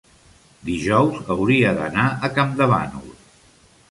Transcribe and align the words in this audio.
dijous 0.69 1.19
hauria 1.35 1.75
d'anar 1.79 2.07
a 2.11 2.31
Campdevànol. 2.39 3.15